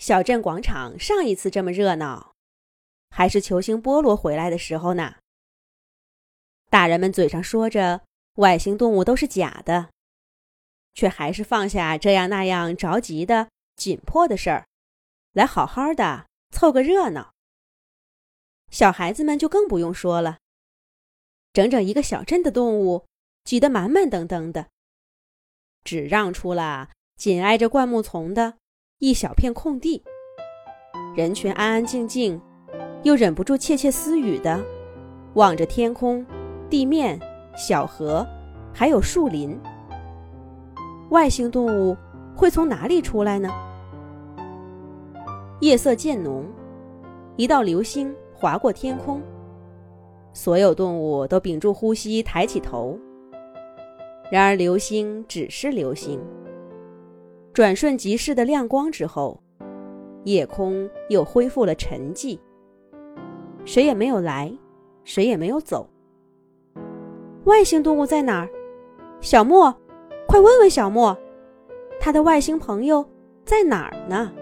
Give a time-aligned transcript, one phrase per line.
[0.00, 2.32] 小镇广场上一次这么热闹，
[3.10, 5.16] 还是球形菠萝回来的时候呢。
[6.70, 8.00] 大人们嘴上说着
[8.36, 9.90] 外星动物都是假的，
[10.94, 14.66] 却还是放下这样那样着急的、紧迫的事儿，
[15.34, 17.34] 来好好的凑个热闹。
[18.70, 20.38] 小孩子们就更不用说了，
[21.52, 23.04] 整整一个小镇的动物
[23.44, 24.70] 挤得满满登登的，
[25.84, 28.59] 只让出了紧挨着灌木丛的。
[29.00, 30.02] 一小片空地，
[31.16, 32.38] 人群安安静静，
[33.02, 34.62] 又忍不住窃窃私语的
[35.32, 36.24] 望着天空、
[36.68, 37.18] 地面、
[37.56, 38.26] 小河，
[38.74, 39.58] 还有树林。
[41.08, 41.96] 外星动物
[42.36, 43.48] 会从哪里出来呢？
[45.60, 46.44] 夜色渐浓，
[47.36, 49.22] 一道流星划过天空，
[50.34, 52.98] 所有动物都屏住呼吸，抬起头。
[54.30, 56.20] 然而，流星只是流星。
[57.52, 59.40] 转瞬即逝的亮光之后，
[60.24, 62.38] 夜空又恢复了沉寂。
[63.64, 64.52] 谁也没有来，
[65.04, 65.88] 谁也没有走。
[67.44, 68.48] 外星动物在哪儿？
[69.20, 69.74] 小莫，
[70.28, 71.16] 快问问小莫，
[71.98, 73.04] 他的外星朋友
[73.44, 74.32] 在哪儿呢？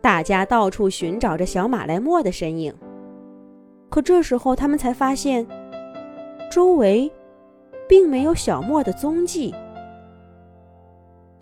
[0.00, 2.74] 大家到处寻找着小马来莫的身影，
[3.88, 5.46] 可这时候他们才发现，
[6.50, 7.10] 周围
[7.88, 9.54] 并没有小莫的踪迹。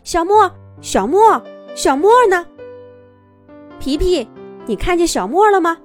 [0.02, 1.42] 小莫，小莫，
[1.74, 2.46] 小莫呢？
[3.78, 4.26] 皮皮，
[4.66, 5.76] 你看见小莫了吗？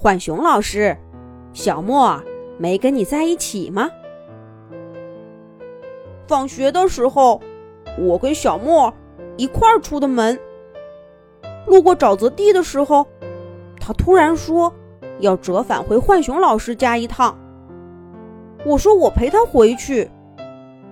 [0.00, 0.96] 浣熊老师，
[1.52, 2.22] 小莫
[2.58, 3.90] 没跟你在一起吗？
[6.28, 7.40] 放学的时候，
[7.98, 8.92] 我跟小莫
[9.36, 10.38] 一块儿出的门。
[11.66, 13.04] 路过沼泽地的时候，
[13.80, 14.72] 他突然说
[15.18, 17.36] 要折返回浣熊老师家一趟。
[18.64, 20.08] 我说我陪他回去，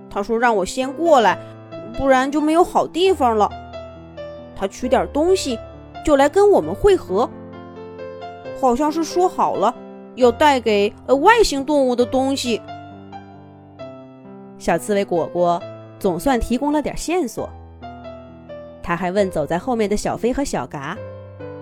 [0.09, 1.39] 他说让我先过来。
[1.97, 3.49] 不然就没有好地方了。
[4.55, 5.57] 他取点东西，
[6.05, 7.29] 就来跟我们会合，
[8.61, 9.75] 好像是说好了
[10.15, 12.61] 要带给呃外星动物的东西。
[14.57, 15.61] 小刺猬果果
[15.99, 17.49] 总算提供了点线索。
[18.81, 20.97] 他还问走在后面的小飞和小嘎，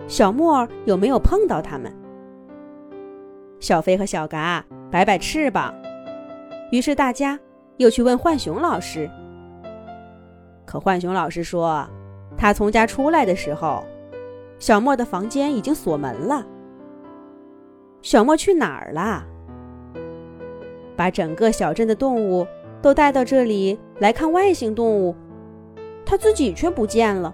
[0.07, 1.91] 小莫有没有碰到他们。
[3.59, 5.73] 小飞和小嘎摆摆翅膀，
[6.71, 7.39] 于是大家
[7.77, 9.09] 又去问浣熊老师。
[10.79, 11.87] 可浣熊老师说，
[12.37, 13.83] 他从家出来的时候，
[14.59, 16.45] 小莫的房间已经锁门了。
[18.01, 19.23] 小莫去哪儿了？
[20.95, 22.45] 把整个小镇的动物
[22.81, 25.15] 都带到这里来看外星动物，
[26.05, 27.33] 他自己却不见了。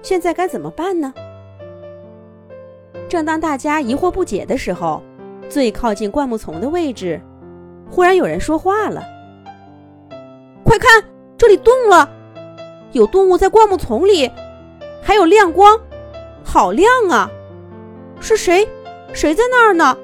[0.00, 1.12] 现在该怎么办呢？
[3.08, 5.02] 正当大家疑惑不解的时候，
[5.48, 7.20] 最靠近灌木丛的位置，
[7.90, 9.02] 忽然有人说话了
[10.64, 11.04] ：“快看！”
[11.42, 12.08] 这里动了，
[12.92, 14.30] 有动物在灌木丛里，
[15.02, 15.76] 还有亮光，
[16.44, 17.28] 好亮啊！
[18.20, 18.68] 是谁？
[19.12, 19.98] 谁在那儿呢？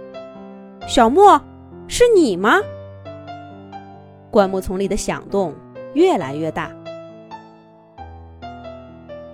[0.89, 1.41] 小莫，
[1.87, 2.61] 是你吗？
[4.33, 5.55] 灌木丛里的响动
[5.93, 6.73] 越来越大，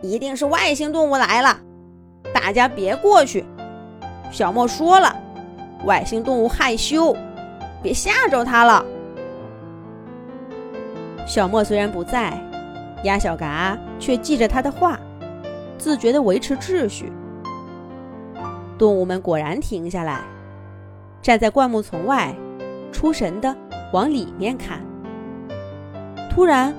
[0.02, 1.58] 一定是外星动物来了，
[2.34, 3.42] 大家别过去。
[4.30, 5.16] 小莫说了，
[5.86, 7.16] 外星动物害羞，
[7.82, 8.84] 别吓着它了。
[11.26, 12.38] 小莫虽然不在，
[13.04, 14.98] 鸭小嘎却记着他的话，
[15.78, 17.10] 自觉地维持秩序。
[18.76, 20.20] 动物们果然停下来，
[21.22, 22.34] 站在灌木丛外，
[22.92, 23.56] 出神地
[23.92, 24.80] 往里面看。
[26.30, 26.74] 突然，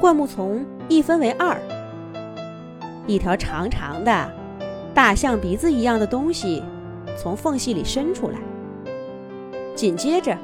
[0.00, 1.56] 灌木丛一分为二，
[3.06, 4.32] 一条长长的、
[4.94, 6.62] 大象鼻子一样的东西
[7.16, 8.38] 从缝隙里伸出来。
[9.74, 10.36] 紧接着，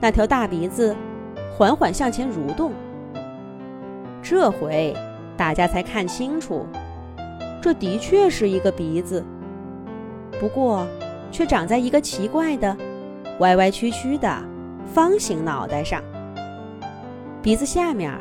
[0.00, 0.94] 那条大鼻子。
[1.58, 2.70] 缓缓向前蠕动，
[4.22, 4.94] 这回
[5.36, 6.64] 大家才看清楚，
[7.60, 9.24] 这的确是一个鼻子，
[10.38, 10.86] 不过
[11.32, 12.76] 却长在一个奇怪的、
[13.40, 14.32] 歪歪曲曲的
[14.86, 16.00] 方形脑袋上。
[17.42, 18.16] 鼻子下面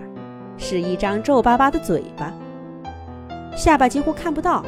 [0.58, 2.34] 是一张皱巴巴的嘴巴，
[3.56, 4.66] 下巴几乎看不到。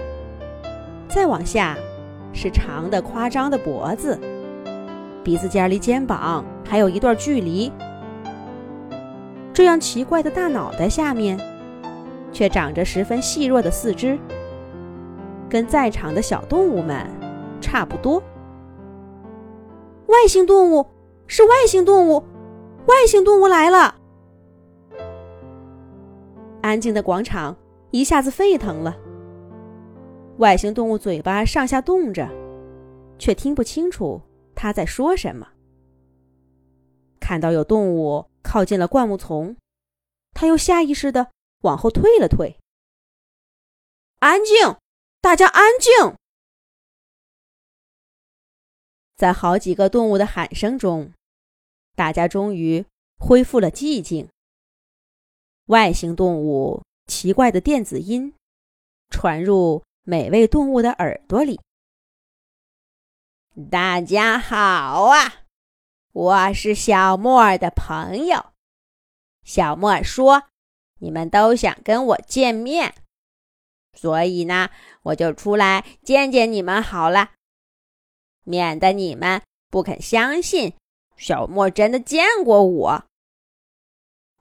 [1.08, 1.76] 再往下
[2.34, 4.20] 是长的夸张的脖子，
[5.24, 7.72] 鼻子尖离肩膀还有一段距离。
[9.60, 11.38] 这样奇怪的大脑袋下面，
[12.32, 14.18] 却长着十分细弱的四肢，
[15.50, 17.06] 跟在场的小动物们
[17.60, 18.24] 差不多。
[20.06, 20.88] 外星动物
[21.28, 22.24] 是外星动物，
[22.86, 23.96] 外星动物来了！
[26.62, 27.54] 安静的广场
[27.92, 28.96] 一下子沸腾了。
[30.38, 32.30] 外星动物嘴巴上下动着，
[33.18, 34.22] 却听不清楚
[34.56, 35.46] 他在说什么。
[37.20, 39.58] 看到有动物靠近了灌木丛，
[40.32, 41.32] 他又下意识的
[41.62, 42.58] 往后退了退。
[44.20, 44.78] 安静，
[45.22, 46.16] 大家安静！
[49.16, 51.14] 在好几个动物的喊声中，
[51.96, 52.86] 大家终于
[53.18, 54.30] 恢复了寂静。
[55.66, 58.34] 外星动物奇怪的电子音
[59.10, 61.60] 传入每位动物的耳朵里。
[63.70, 65.44] 大家好啊，
[66.12, 68.48] 我是小莫儿的朋友。
[69.44, 70.44] 小莫说
[71.00, 72.96] ：“你们都想跟我见面，
[73.94, 74.70] 所以呢，
[75.04, 77.32] 我就出来见见你们好了。”
[78.44, 80.74] 免得你们不肯相信，
[81.16, 83.06] 小莫真的见过我。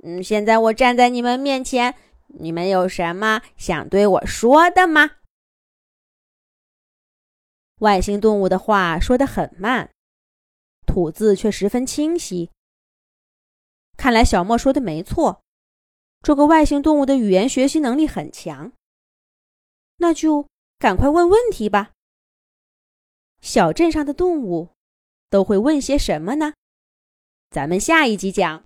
[0.02, 1.94] 嗯，现在我站在你们面前，
[2.28, 5.16] 你们有什么想对我说的吗？
[7.80, 9.90] 外星动物的话说得很慢，
[10.98, 12.50] 吐字却十分清晰。
[13.96, 15.44] 看来小莫说的没错，
[16.22, 18.72] 这个外星动物的语言学习能力很强。
[19.98, 21.92] 那就赶快问问题吧。
[23.40, 24.70] 小镇上的动物
[25.30, 26.54] 都会问些什么呢？
[27.48, 28.64] 咱们下一集讲。